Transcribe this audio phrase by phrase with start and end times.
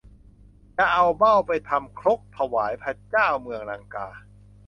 [0.77, 4.09] จะเอาเบ้าไปทำครกถวายพระเจ้าเมืองลังกา